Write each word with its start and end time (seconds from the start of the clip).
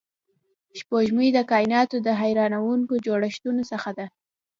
سپوږمۍ 0.79 1.29
د 1.33 1.39
کایناتو 1.51 1.97
د 2.01 2.09
حیرانونکو 2.21 2.93
جوړښتونو 3.05 3.61
څخه 3.71 3.89
ده 3.97 4.05